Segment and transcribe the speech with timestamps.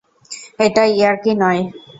[0.65, 1.61] এটা ইয়ার্কি নয়।